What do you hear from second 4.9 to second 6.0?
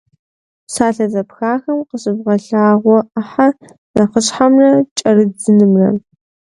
кӏэрыдзэнымрэ.